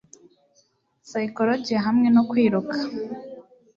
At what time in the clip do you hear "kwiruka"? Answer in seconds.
2.29-2.75